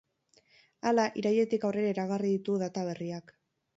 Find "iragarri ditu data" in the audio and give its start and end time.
1.93-2.87